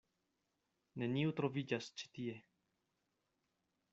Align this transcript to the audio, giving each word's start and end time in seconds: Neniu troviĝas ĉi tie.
Neniu 1.01 1.33
troviĝas 1.41 1.91
ĉi 2.01 2.09
tie. 2.17 2.33